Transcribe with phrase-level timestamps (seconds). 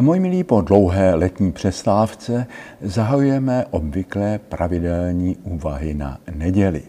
[0.00, 2.46] Můj milí, po dlouhé letní přestávce
[2.80, 6.82] zahajujeme obvyklé pravidelní úvahy na neděli.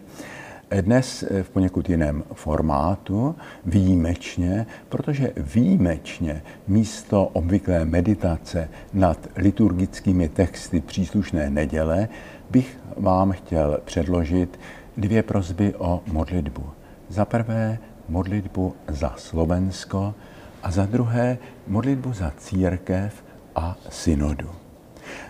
[0.80, 3.34] Dnes v poněkud jiném formátu,
[3.66, 12.08] výjimečně, protože výjimečně místo obvyklé meditace nad liturgickými texty příslušné neděle
[12.50, 14.60] bych vám chtěl předložit
[14.96, 16.62] dvě prozby o modlitbu.
[17.08, 20.14] Za prvé modlitbu za Slovensko
[20.66, 23.24] a za druhé modlitbu za církev
[23.56, 24.50] a synodu.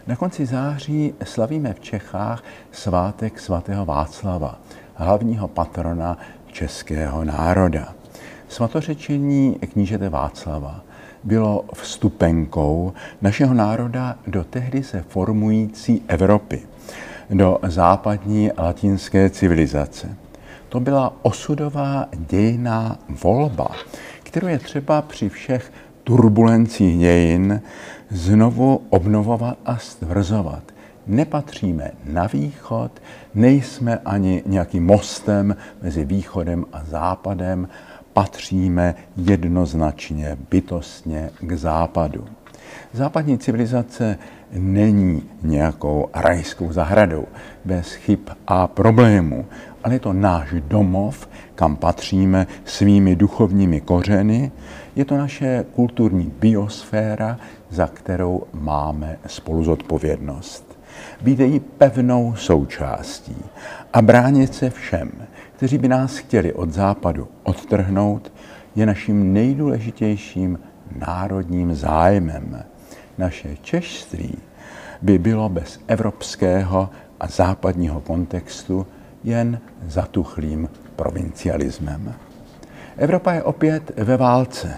[0.07, 4.59] Na konci září slavíme v Čechách svátek svatého Václava,
[4.95, 6.19] hlavního patrona
[6.53, 7.95] českého národa.
[8.49, 10.81] Svatořečení knížete Václava
[11.25, 16.63] bylo vstupenkou našeho národa do tehdy se formující Evropy,
[17.31, 20.17] do západní latinské civilizace.
[20.69, 23.69] To byla osudová dějná volba,
[24.37, 25.73] kterou je třeba při všech
[26.05, 27.63] turbulencích dějin
[28.11, 30.63] znovu obnovovat a stvrzovat.
[31.07, 33.03] Nepatříme na východ,
[33.35, 37.69] nejsme ani nějakým mostem mezi východem a západem,
[38.13, 42.25] patříme jednoznačně, bytostně k západu.
[42.93, 44.19] Západní civilizace
[44.53, 47.27] není nějakou rajskou zahradou
[47.65, 49.47] bez chyb a problémů,
[49.85, 54.53] ale je to náš domov, kam patříme svými duchovními kořeny.
[54.97, 57.39] Je to naše kulturní biosféra,
[57.71, 60.79] za kterou máme spolu zodpovědnost.
[61.23, 63.37] Být její pevnou součástí
[63.93, 65.11] a bránit se všem,
[65.57, 68.33] kteří by nás chtěli od západu odtrhnout,
[68.77, 70.59] je naším nejdůležitějším
[71.07, 72.63] národním zájmem.
[73.19, 74.39] Naše češství
[75.03, 76.91] by bylo bez evropského
[77.21, 78.87] a západního kontextu
[79.25, 82.15] jen zatuchlým provincialismem.
[82.97, 84.77] Evropa je opět ve válce.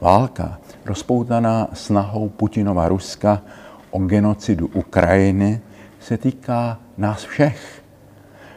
[0.00, 3.42] Válka, rozpoutaná snahou Putinova Ruska
[3.90, 5.60] o genocidu Ukrajiny,
[6.00, 7.82] se týká nás všech.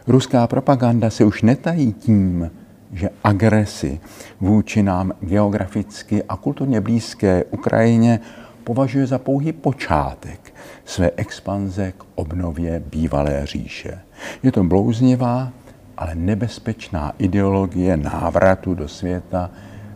[0.08, 2.52] Ruská propaganda se už netají tím,
[2.94, 4.00] že agresi
[4.40, 8.20] vůči nám geograficky a kulturně blízké Ukrajině
[8.64, 10.54] považuje za pouhý počátek
[10.86, 14.00] své expanze k obnově bývalé říše.
[14.44, 15.52] Je to blouznivá,
[15.98, 19.52] ale nebezpečná ideologie návratu do světa,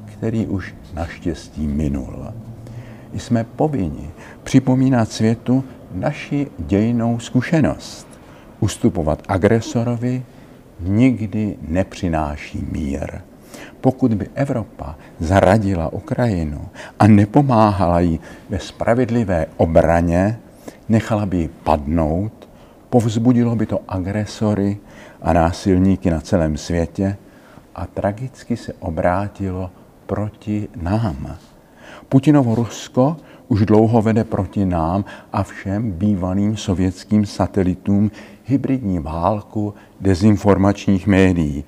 [0.06, 2.28] který už naštěstí minul.
[3.14, 4.10] Jsme povinni
[4.44, 8.08] připomínat světu naši dějnou zkušenost.
[8.60, 10.24] Ustupovat agresorovi
[10.79, 13.22] nikdy nepřináší mír.
[13.81, 16.69] Pokud by Evropa zradila Ukrajinu
[17.00, 18.19] a nepomáhala jí
[18.50, 20.40] ve spravedlivé obraně,
[20.90, 22.50] nechala by ji padnout,
[22.90, 24.78] povzbudilo by to agresory
[25.22, 27.17] a násilníky na celém světě
[27.75, 29.72] a tragicky se obrátilo
[30.06, 31.38] proti nám.
[32.09, 33.17] Putinovo Rusko
[33.50, 38.12] už dlouho vede proti nám a všem bývalým sovětským satelitům
[38.46, 41.64] hybridní válku dezinformačních médií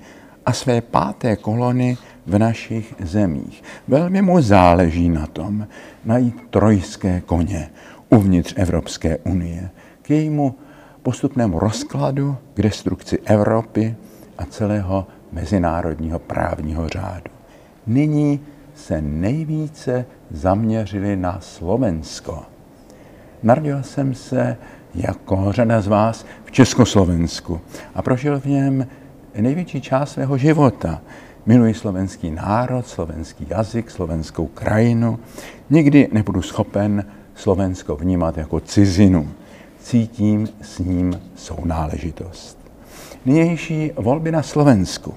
[0.46, 3.62] a své páté kolony v našich zemích.
[3.88, 5.66] Velmi mu záleží na tom
[6.04, 7.70] najít trojské koně
[8.10, 9.70] uvnitř Evropské unie
[10.02, 10.54] k jejímu
[11.02, 13.96] postupnému rozkladu, k destrukci Evropy
[14.38, 17.30] a celého mezinárodního právního řádu.
[17.86, 18.40] Nyní
[18.74, 22.42] se nejvíce zaměřili na Slovensko.
[23.42, 24.56] Narodil jsem se
[24.94, 27.60] jako řada z vás v Československu
[27.94, 28.86] a prožil v něm
[29.40, 31.00] největší část svého života.
[31.46, 35.18] Miluji slovenský národ, slovenský jazyk, slovenskou krajinu.
[35.70, 37.04] Nikdy nebudu schopen
[37.34, 39.28] Slovensko vnímat jako cizinu.
[39.80, 42.58] Cítím s ním sounáležitost.
[43.24, 45.14] Nynější volby na Slovensku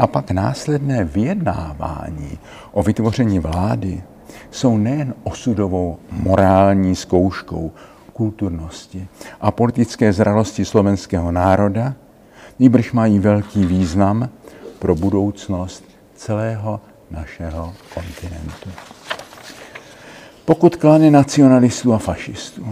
[0.00, 2.38] a pak následné vyjednávání
[2.72, 4.02] o vytvoření vlády
[4.50, 7.72] jsou nejen osudovou morální zkouškou
[8.12, 9.08] kulturnosti
[9.40, 11.94] a politické zralosti slovenského národa,
[12.58, 14.28] nýbrž mají velký význam
[14.78, 15.84] pro budoucnost
[16.14, 16.80] celého
[17.10, 18.70] našeho kontinentu.
[20.44, 22.66] Pokud klany nacionalistů a fašistů,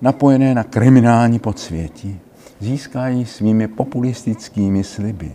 [0.00, 2.20] napojené na kriminální podsvětí,
[2.60, 5.32] získají svými populistickými sliby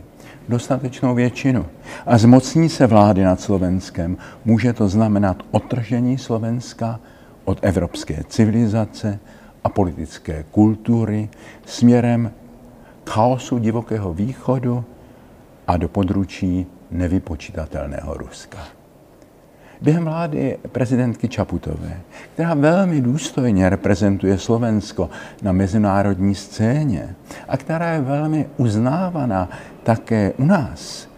[0.50, 1.66] dostatečnou většinu
[2.06, 7.00] a zmocní se vlády nad Slovenskem, může to znamenat otržení Slovenska
[7.46, 9.20] od evropské civilizace
[9.64, 11.30] a politické kultury
[11.66, 12.32] směrem
[13.10, 14.84] chaosu divokého východu
[15.68, 18.60] a do područí nevypočitatelného Ruska.
[19.82, 22.00] Během vlády prezidentky Čaputové,
[22.34, 25.10] která velmi důstojně reprezentuje Slovensko
[25.42, 27.16] na mezinárodní scéně
[27.48, 29.50] a která je velmi uznávaná
[29.84, 31.10] také u nás,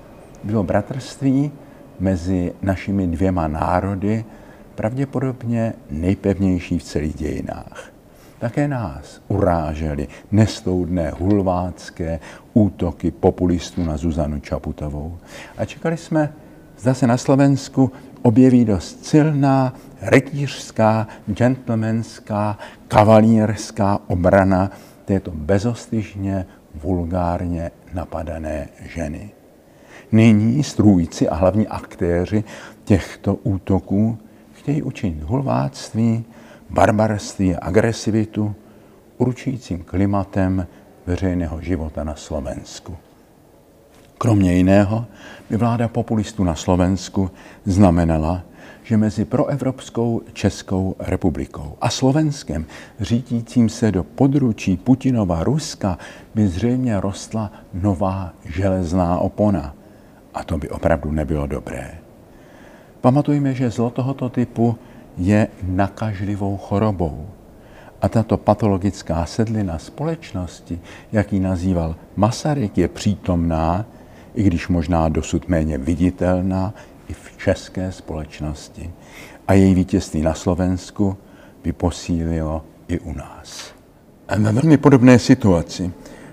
[0.44, 1.52] bylo bratrství
[2.00, 4.26] mezi našimi dvěma národy
[4.76, 7.90] pravděpodobně nejpevnější v celých dějinách.
[8.40, 12.20] Také nás urážely nestoudné hulvácké
[12.54, 15.18] útoky populistů na Zuzanu Čaputovou.
[15.58, 16.34] A čekali jsme,
[16.80, 17.92] zda se na Slovensku
[18.22, 22.58] objeví dost silná, rytířská, gentlemanská,
[22.88, 24.72] kavalírská obrana
[25.06, 26.46] této bezostyžně,
[26.82, 29.30] vulgárně napadané ženy.
[30.12, 32.44] Nyní strůjci a hlavní aktéři
[32.84, 34.18] těchto útoků
[34.54, 36.26] chtějí učinit hulváctví,
[36.70, 38.56] barbarství a agresivitu
[39.18, 40.68] určujícím klimatem
[41.06, 42.98] veřejného života na Slovensku.
[44.18, 45.06] Kromě jiného
[45.50, 47.32] by vláda populistů na Slovensku
[47.66, 48.42] znamenala,
[48.86, 52.66] že mezi proevropskou Českou republikou a Slovenskem,
[53.00, 55.98] řídícím se do područí Putinova Ruska,
[56.36, 59.74] by zřejmě rostla nová železná opona.
[60.34, 61.98] A to by opravdu nebylo dobré.
[63.02, 64.78] Pamatujme, že zlo tohoto typu
[65.18, 67.26] je nakažlivou chorobou.
[68.02, 70.80] A tato patologická sedlina společnosti,
[71.12, 73.86] jak ji nazýval Masaryk, je přítomná,
[74.36, 76.74] i když možná dosud méně viditelná,
[77.46, 78.92] české společnosti.
[79.48, 81.18] A její vítězství na Slovensku
[81.64, 83.74] by posílilo i u nás.
[84.38, 85.92] Ve velmi podobné situaci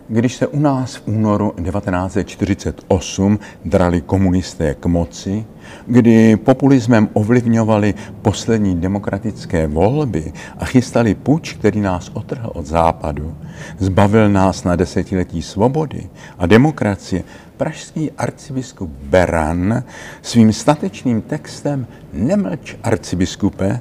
[0.09, 5.44] když se u nás v únoru 1948 drali komunisté k moci,
[5.87, 13.35] kdy populismem ovlivňovali poslední demokratické volby a chystali puč, který nás otrhl od západu,
[13.79, 16.08] zbavil nás na desetiletí svobody
[16.38, 17.25] a demokracie,
[17.62, 19.85] pražský arcibiskup Beran
[20.23, 23.81] svým statečným textem Nemlč arcibiskupe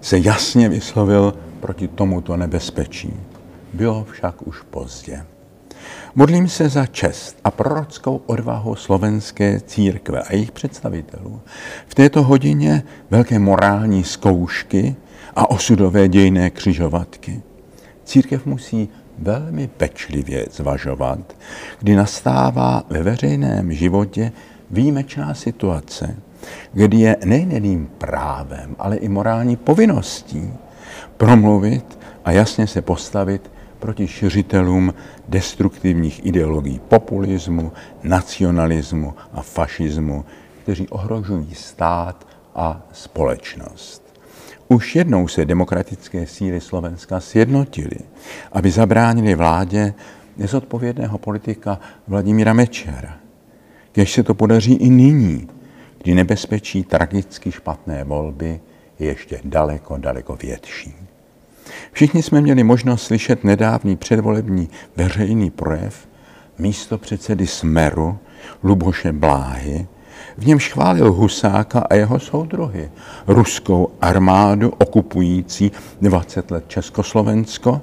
[0.00, 3.10] se jasně vyslovil proti tomuto nebezpečí.
[3.72, 5.26] Bylo však už pozdě.
[6.14, 11.40] Modlím se za čest a prorockou odvahu slovenské církve a jejich představitelů.
[11.88, 14.96] V této hodině velké morální zkoušky
[15.36, 17.42] a osudové dějné křižovatky.
[18.04, 21.36] Církev musí velmi pečlivě zvažovat,
[21.78, 24.32] kdy nastává ve veřejném životě
[24.70, 26.16] výjimečná situace,
[26.72, 30.52] kdy je nejeným právem, ale i morální povinností
[31.16, 34.94] promluvit a jasně se postavit proti šiřitelům
[35.28, 37.72] destruktivních ideologií populismu,
[38.02, 40.24] nacionalismu a fašismu,
[40.62, 44.05] kteří ohrožují stát a společnost.
[44.68, 47.98] Už jednou se demokratické síly Slovenska sjednotily,
[48.52, 49.94] aby zabránili vládě
[50.36, 53.16] nezodpovědného politika Vladimíra Mečera.
[53.92, 55.48] Kež se to podaří i nyní,
[56.02, 58.60] kdy nebezpečí tragicky špatné volby
[58.98, 60.94] je ještě daleko, daleko větší.
[61.92, 66.08] Všichni jsme měli možnost slyšet nedávný předvolební veřejný projev
[66.58, 68.18] místo předsedy Smeru
[68.62, 69.86] Luboše Bláhy,
[70.38, 72.90] v němž chválil Husáka a jeho soudruhy,
[73.26, 77.80] ruskou armádu okupující 20 let Československo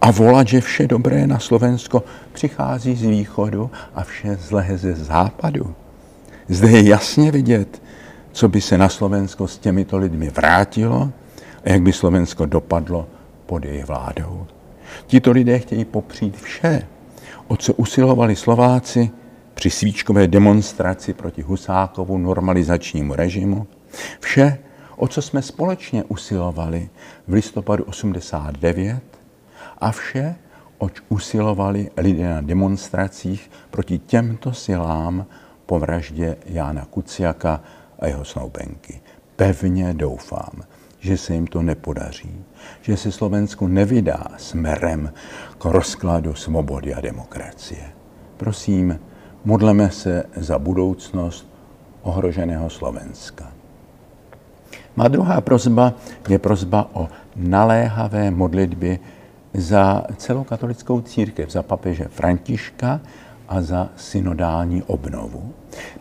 [0.00, 2.02] a volat, že vše dobré na Slovensko
[2.32, 5.74] přichází z východu a vše zlé ze západu.
[6.48, 7.82] Zde je jasně vidět,
[8.32, 11.10] co by se na Slovensko s těmito lidmi vrátilo
[11.64, 13.06] a jak by Slovensko dopadlo
[13.46, 14.46] pod jejich vládou.
[15.06, 16.82] Tito lidé chtějí popřít vše,
[17.48, 19.10] o co usilovali Slováci
[19.58, 23.66] při svíčkové demonstraci proti Husákovu normalizačnímu režimu,
[24.20, 24.58] vše,
[24.96, 26.88] o co jsme společně usilovali
[27.28, 29.02] v listopadu 89
[29.78, 30.34] a vše,
[30.78, 35.26] oč usilovali lidé na demonstracích proti těmto silám
[35.66, 37.60] po vraždě Jána Kuciaka
[37.98, 39.00] a jeho snoubenky.
[39.36, 40.62] Pevně doufám,
[41.00, 42.44] že se jim to nepodaří,
[42.82, 45.12] že se Slovensku nevydá smerem
[45.58, 47.92] k rozkladu svobody a demokracie.
[48.36, 48.98] Prosím,
[49.44, 51.48] modleme se za budoucnost
[52.02, 53.52] ohroženého Slovenska.
[54.96, 55.94] Má druhá prozba
[56.28, 58.98] je prozba o naléhavé modlitby
[59.54, 63.00] za celou katolickou církev, za papeže Františka
[63.48, 65.52] a za synodální obnovu.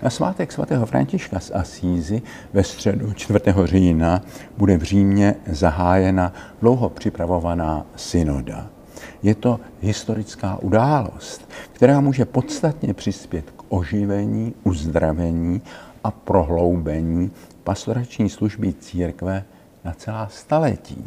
[0.02, 2.22] Na svátek svatého Františka z Asízy
[2.54, 3.40] ve středu 4.
[3.64, 4.22] října
[4.58, 8.77] bude v Římě zahájena dlouho připravovaná synoda.
[9.24, 15.62] Je to historická událost, která může podstatně přispět k oživení, uzdravení
[16.04, 17.32] a prohloubení
[17.64, 19.44] pastorační služby církve
[19.84, 21.06] na celá staletí.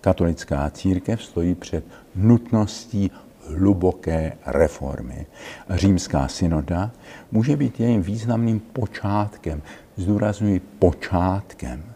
[0.00, 3.10] Katolická církev stojí před nutností
[3.48, 5.26] hluboké reformy.
[5.70, 6.90] Římská synoda
[7.32, 9.62] může být jejím významným počátkem,
[9.96, 11.93] zdůraznuju počátkem.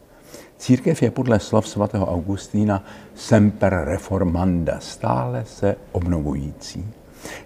[0.59, 2.85] Církev je podle slov svatého Augustína
[3.15, 6.87] semper reformanda, stále se obnovující.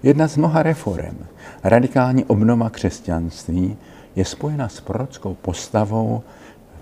[0.03, 1.19] Jedna z mnoha reform,
[1.65, 3.77] radikální obnova křesťanství,
[4.17, 6.23] je spojena s prorockou postavou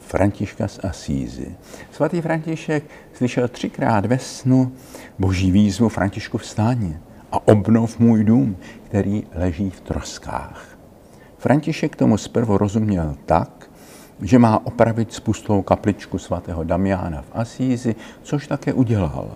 [0.00, 1.54] Františka z Asízy.
[1.90, 2.84] Svatý František
[3.14, 4.72] slyšel třikrát ve snu
[5.18, 7.00] boží výzvu Františku vstáně
[7.32, 10.78] a obnov můj dům, který leží v troskách.
[11.38, 13.59] František tomu zprvu rozuměl tak,
[14.22, 19.30] že má opravit spustlou kapličku svatého Damiána v Asízi, což také udělal.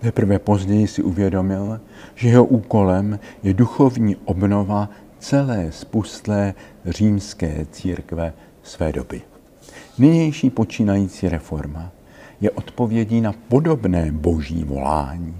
[0.00, 1.80] Teprve později si uvědomil,
[2.14, 4.88] že jeho úkolem je duchovní obnova
[5.18, 6.54] celé spustlé
[6.86, 9.22] římské církve své doby.
[9.98, 11.90] Nynější počínající reforma
[12.40, 15.36] je odpovědí na podobné boží volání.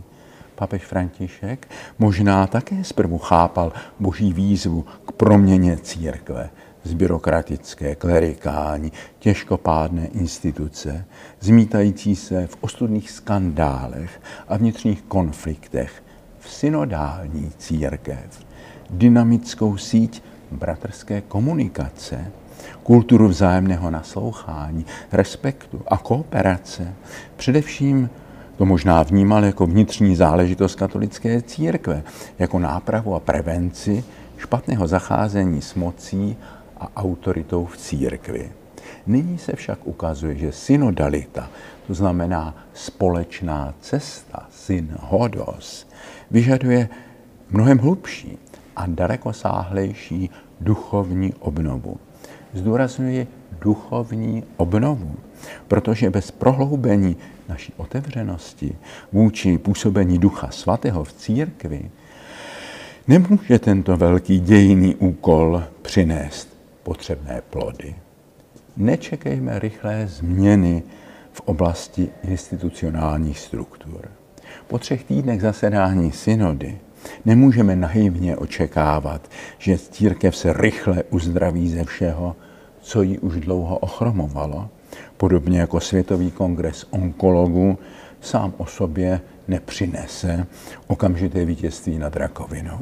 [0.55, 6.51] Papež František možná také zprvu chápal boží výzvu k proměně církve
[6.85, 11.05] z byrokratické, klerikální, těžkopádné instituce,
[11.41, 16.03] zmítající se v ostudných skandálech a vnitřních konfliktech,
[16.39, 18.45] v synodální církev,
[18.91, 22.33] dynamickou síť bratrské komunikace,
[22.83, 26.95] kulturu vzájemného naslouchání, respektu a kooperace.
[27.37, 28.11] Především
[28.57, 32.03] to možná vnímal jako vnitřní záležitost katolické církve,
[32.39, 34.05] jako nápravu a prevenci
[34.37, 36.37] špatného zacházení s mocí
[36.81, 38.53] a autoritou v církvi.
[39.07, 41.51] Nyní se však ukazuje, že synodalita,
[41.87, 45.87] to znamená společná cesta, synhodos,
[46.31, 46.89] vyžaduje
[47.51, 48.39] mnohem hlubší
[48.77, 51.97] a dalekosáhlejší duchovní obnovu.
[52.55, 53.27] Zdůrazňuji
[53.61, 55.15] duchovní obnovu,
[55.69, 57.17] protože bez prohloubení
[57.49, 58.77] naší otevřenosti
[59.13, 61.91] vůči působení Ducha Svatého v církvi
[63.09, 66.54] nemůže tento velký dějný úkol přinést
[66.85, 67.95] potřebné plody.
[68.77, 70.83] Nečekejme rychlé změny
[71.33, 74.09] v oblasti institucionálních struktur.
[74.67, 76.79] Po třech týdnech zasedání synody
[77.25, 82.37] nemůžeme naivně očekávat, že církev se rychle uzdraví ze všeho,
[82.81, 84.69] co ji už dlouho ochromovalo,
[85.17, 87.79] podobně jako Světový kongres onkologů
[88.21, 90.47] sám o sobě nepřinese
[90.87, 92.79] okamžité vítězství nad rakovinou.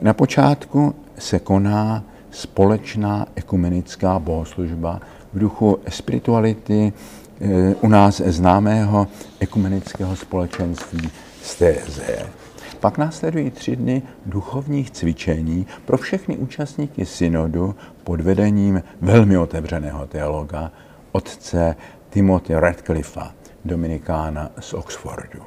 [0.00, 5.00] Na počátku se koná společná ekumenická bohoslužba
[5.32, 6.92] v duchu spirituality
[7.40, 9.06] eh, u nás známého
[9.40, 11.10] ekumenického společenství
[11.42, 12.26] Stéze.
[12.80, 17.74] Pak následují tři dny duchovních cvičení pro všechny účastníky synodu
[18.04, 20.72] pod vedením velmi otevřeného teologa,
[21.12, 21.76] otce
[22.10, 23.34] Timothy Radcliffa,
[23.64, 25.42] dominikána z Oxfordu.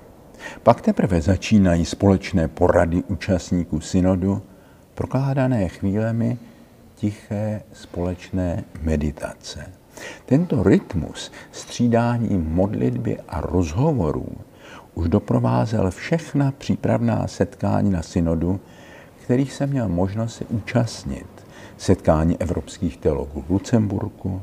[0.64, 4.42] Pak teprve začínají společné porady účastníků synodu,
[4.96, 6.38] prokládané chvílemi
[6.96, 9.66] tiché společné meditace.
[10.26, 14.28] Tento rytmus střídání modlitby a rozhovorů
[14.94, 18.60] už doprovázel všechna přípravná setkání na synodu,
[19.24, 21.28] kterých jsem měl možnost se účastnit.
[21.78, 24.42] Setkání evropských teologů v Lucemburku,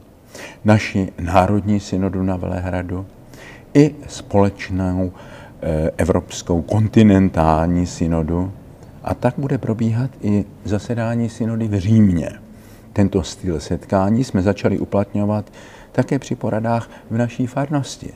[0.64, 3.06] naši národní synodu na Velehradu
[3.75, 5.12] i společnou
[5.62, 8.52] eh, evropskou kontinentální synodu.
[9.04, 12.30] A tak bude probíhat i zasedání synody v Římě.
[12.92, 15.52] Tento styl setkání jsme začali uplatňovat
[15.92, 18.11] také při poradách v naší farnosti.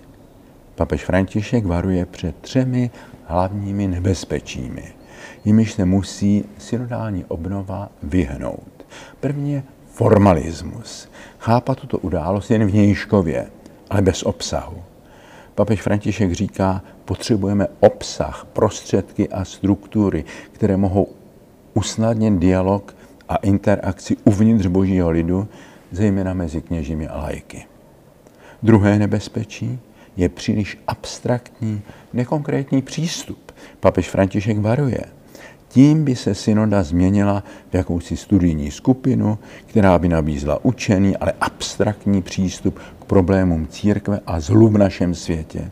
[0.75, 2.91] Papež František varuje před třemi
[3.25, 4.85] hlavními nebezpečími,
[5.45, 8.87] jimiž se musí synodální obnova vyhnout.
[9.21, 11.09] První je formalismus.
[11.39, 13.47] Chápat tuto událost jen vnějškově,
[13.91, 14.83] ale bez obsahu.
[15.57, 21.09] Papež František říká, potřebujeme obsah, prostředky a struktury, které mohou
[21.75, 22.97] usnadnit dialog
[23.29, 25.49] a interakci uvnitř božího lidu,
[25.93, 27.65] zejména mezi kněžími a lajky.
[28.63, 29.79] Druhé nebezpečí
[30.17, 31.83] je příliš abstraktní,
[32.13, 33.53] nekonkrétní přístup.
[33.81, 35.01] Papež František varuje.
[35.69, 42.23] Tím by se synoda změnila v jakousi studijní skupinu, která by nabízla učený, ale abstraktní
[42.23, 45.71] přístup k problémům církve a zlu v našem světě.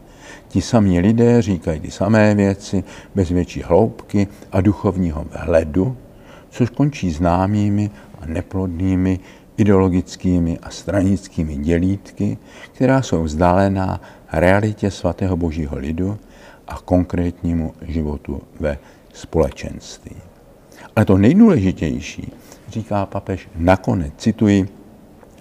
[0.49, 2.85] Ti samí lidé říkají ty samé věci
[3.15, 5.97] bez větší hloubky a duchovního vhledu,
[6.51, 9.21] což končí známými a neplodnými
[9.57, 12.39] ideologickými a stranickými dělítky,
[12.73, 14.01] která jsou vzdálená
[14.33, 16.19] realitě svatého božího lidu
[16.69, 18.79] a konkrétnímu životu ve
[19.14, 20.16] společenství.
[20.97, 22.33] Ale to nejdůležitější,
[22.68, 24.68] říká papež nakonec, cituji,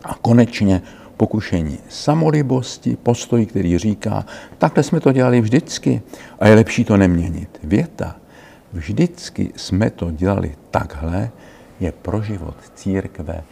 [0.03, 0.81] a konečně
[1.17, 4.25] pokušení samolibosti, postoj, který říká,
[4.57, 6.01] takhle jsme to dělali vždycky
[6.39, 7.59] a je lepší to neměnit.
[7.63, 8.15] Věta,
[8.73, 11.29] vždycky jsme to dělali takhle,
[11.79, 13.43] je pro život církve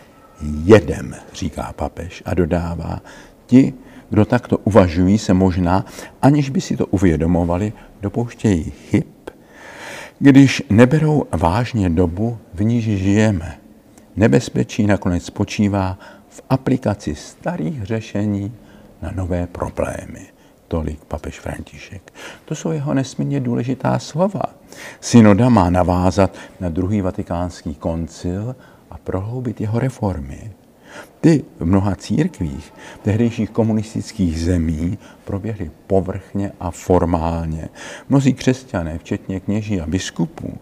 [0.63, 3.01] jedem, říká papež a dodává,
[3.45, 3.73] ti,
[4.09, 5.85] kdo takto uvažují, se možná,
[6.21, 9.03] aniž by si to uvědomovali, dopouštějí chyb,
[10.21, 13.57] když neberou vážně dobu, v níž žijeme.
[14.15, 15.97] Nebezpečí nakonec spočívá
[16.29, 18.53] v aplikaci starých řešení
[19.01, 20.27] na nové problémy.
[20.67, 22.13] Tolik papež František.
[22.45, 24.41] To jsou jeho nesmírně důležitá slova.
[24.99, 28.55] Synoda má navázat na druhý vatikánský koncil
[28.91, 30.51] a prohloubit jeho reformy.
[31.21, 37.69] Ty v mnoha církvích tehdejších komunistických zemí proběhly povrchně a formálně.
[38.09, 40.57] Mnozí křesťané, včetně kněží a biskupů,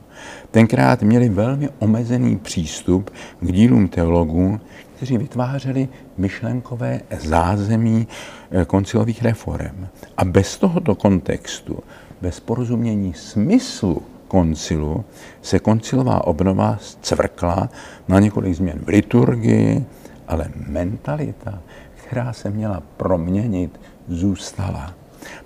[0.51, 3.09] tenkrát měli velmi omezený přístup
[3.39, 4.59] k dílům teologů,
[4.95, 8.07] kteří vytvářeli myšlenkové zázemí
[8.51, 9.87] eh, koncilových reform.
[10.17, 11.79] A bez tohoto kontextu,
[12.21, 15.05] bez porozumění smyslu koncilu,
[15.41, 17.69] se koncilová obnova cvrkla
[18.07, 19.85] na několik změn v liturgii,
[20.29, 21.59] ale mentalita,
[21.95, 24.93] která se měla proměnit, zůstala.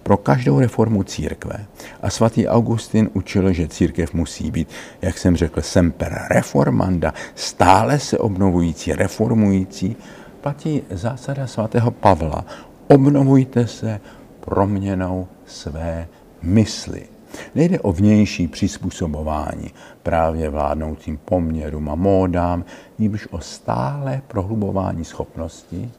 [0.03, 1.65] Pro každou reformu církve.
[2.01, 4.69] A svatý Augustin učil, že církev musí být,
[5.01, 9.95] jak jsem řekl, semper reformanda, stále se obnovující, reformující.
[10.41, 12.45] Platí zásada svatého Pavla.
[12.87, 13.99] Obnovujte se
[14.39, 16.07] proměnou své
[16.41, 17.12] mysli.
[17.55, 19.71] Nejde o vnější přizpůsobování
[20.03, 22.65] právě vládnoucím poměrům a módám,
[22.99, 25.91] nímž o stále prohlubování schopnosti,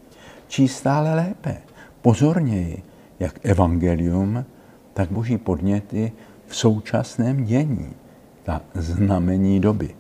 [0.49, 1.57] či stále lépe,
[2.03, 2.83] pozorněji,
[3.21, 4.45] jak evangelium,
[4.95, 6.13] tak boží podněty
[6.47, 7.93] v současném dění,
[8.43, 9.95] ta znamení doby.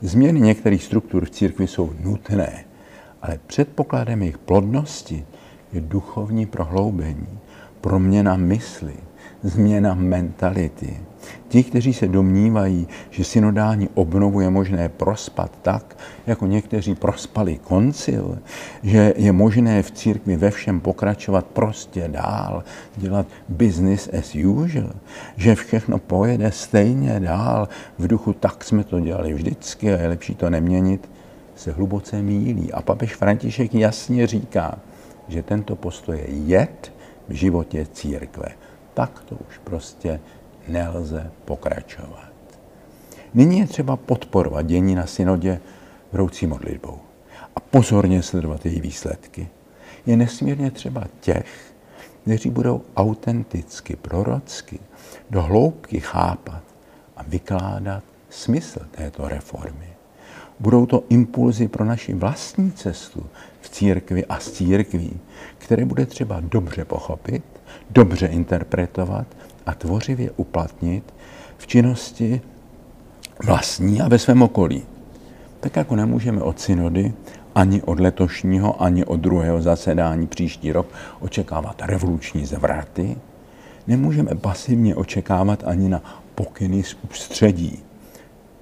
[0.00, 2.64] Změny některých struktur v církvi jsou nutné,
[3.22, 5.26] ale předpokladem jejich plodnosti
[5.72, 7.38] je duchovní prohloubení,
[7.80, 8.94] proměna mysli,
[9.46, 10.96] změna mentality.
[11.48, 18.38] Ti, kteří se domnívají, že synodální obnovu je možné prospat tak, jako někteří prospali koncil,
[18.82, 22.64] že je možné v církvi ve všem pokračovat prostě dál,
[22.96, 24.90] dělat business as usual,
[25.36, 30.34] že všechno pojede stejně dál v duchu, tak jsme to dělali vždycky a je lepší
[30.34, 31.10] to neměnit,
[31.56, 32.72] se hluboce mílí.
[32.72, 34.78] A papež František jasně říká,
[35.28, 36.92] že tento postoj je jed
[37.28, 38.48] v životě církve
[38.96, 40.20] tak to už prostě
[40.68, 42.32] nelze pokračovat.
[43.34, 45.60] Nyní je třeba podporovat dění na synodě
[46.12, 46.98] vroucí modlitbou
[47.56, 49.48] a pozorně sledovat její výsledky.
[50.06, 51.74] Je nesmírně třeba těch,
[52.22, 54.78] kteří budou autenticky, prorocky,
[55.30, 56.62] do hloubky chápat
[57.16, 59.88] a vykládat smysl této reformy.
[60.60, 63.26] Budou to impulzy pro naši vlastní cestu
[63.60, 65.20] v církvi a z církví,
[65.58, 67.55] které bude třeba dobře pochopit
[67.90, 69.26] dobře interpretovat
[69.66, 71.14] a tvořivě uplatnit
[71.58, 72.40] v činnosti
[73.44, 74.82] vlastní a ve svém okolí.
[75.60, 77.12] Tak jako nemůžeme od synody
[77.54, 80.86] ani od letošního, ani od druhého zasedání příští rok
[81.20, 83.16] očekávat revoluční zvraty,
[83.86, 86.02] nemůžeme pasivně očekávat ani na
[86.34, 87.78] pokyny z ústředí.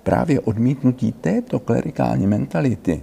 [0.02, 3.02] Právě odmítnutí této klerikální mentality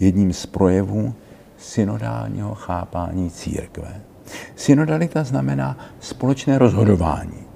[0.00, 1.14] jedním z projevů
[1.58, 4.00] synodálního chápání církve.
[4.56, 7.48] Synodalita znamená společné rozhodování.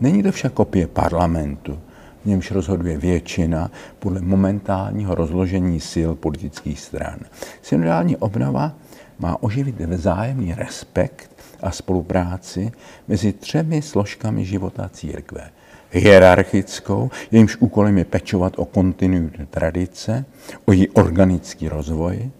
[0.00, 1.78] Není to však kopie parlamentu,
[2.22, 7.18] v němž rozhoduje většina podle momentálního rozložení sil politických stran.
[7.62, 8.72] Synodální obnova
[9.18, 11.30] má oživit vzájemný respekt
[11.62, 12.72] a spolupráci
[13.08, 15.50] mezi třemi složkami života církve.
[15.90, 20.24] Hierarchickou, jejímž úkolem je pečovat o kontinuitu tradice,
[20.64, 22.30] o její organický rozvoj,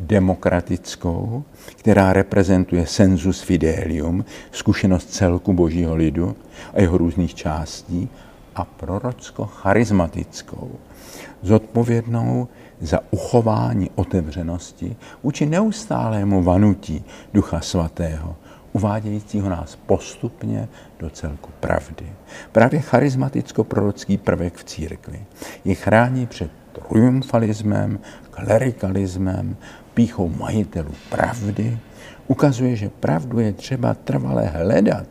[0.00, 1.44] demokratickou,
[1.76, 6.36] která reprezentuje sensus fidelium, zkušenost celku božího lidu
[6.74, 8.08] a jeho různých částí,
[8.56, 10.70] a prorocko-charismatickou,
[11.42, 12.48] zodpovědnou
[12.80, 18.36] za uchování otevřenosti vůči neustálému vanutí Ducha Svatého,
[18.72, 22.06] uvádějícího nás postupně do celku pravdy.
[22.52, 25.24] Právě charismaticko-prorocký prvek v církvi
[25.64, 27.98] je chrání před triumfalismem,
[28.30, 29.56] klerikalismem,
[29.94, 31.78] píchou majitelů pravdy,
[32.26, 35.06] ukazuje, že pravdu je třeba trvale hledat.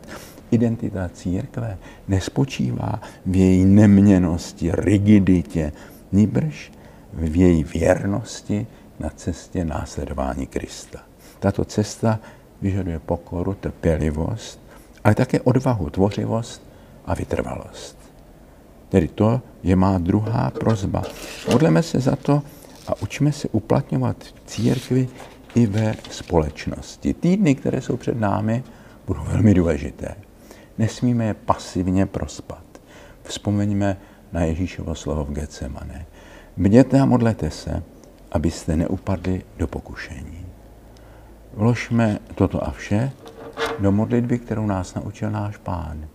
[0.50, 5.72] Identita církve nespočívá v její neměnosti, rigiditě,
[6.12, 6.72] níbrž
[7.12, 8.66] v její věrnosti
[9.00, 10.98] na cestě následování Krista.
[11.38, 12.18] Tato cesta
[12.62, 14.60] vyžaduje pokoru, trpělivost,
[15.04, 16.62] ale také odvahu, tvořivost
[17.06, 17.96] a vytrvalost.
[18.88, 21.02] Tedy to je má druhá prozba.
[21.52, 22.42] Modleme se za to,
[22.90, 25.08] a učíme se uplatňovat církvi
[25.54, 27.14] i ve společnosti.
[27.14, 28.64] Týdny, které jsou před námi,
[29.06, 30.14] budou velmi důležité.
[30.78, 32.64] Nesmíme je pasivně prospat.
[33.22, 33.96] Vzpomeňme
[34.32, 36.06] na Ježíšovo slovo v Getsemane.
[36.56, 37.82] Bděte a modlete se,
[38.32, 40.46] abyste neupadli do pokušení.
[41.54, 43.12] Vložme toto a vše
[43.78, 46.08] do modlitby, kterou nás naučil náš Pán.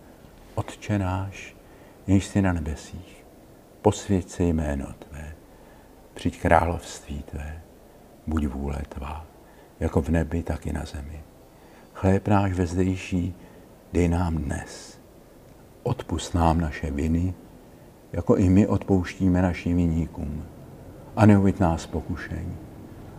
[0.54, 1.56] Otče náš,
[2.06, 3.26] jež jsi na nebesích,
[3.82, 5.35] posvěď se jméno Tvé
[6.16, 7.60] přijď království Tvé,
[8.26, 9.26] buď vůle tvá,
[9.80, 11.20] jako v nebi, tak i na zemi.
[11.94, 13.34] Chléb náš vezdejší
[13.92, 15.00] dej nám dnes.
[15.82, 17.34] Odpust nám naše viny,
[18.12, 20.44] jako i my odpouštíme našim viníkům.
[21.16, 22.56] A neuviď nás pokušení,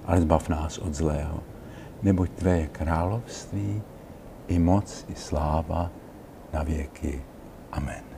[0.05, 1.43] ale zbav nás od zlého,
[2.03, 3.81] neboť Tvé je království,
[4.47, 5.91] i moc, i sláva
[6.53, 7.21] na věky.
[7.71, 8.16] Amen.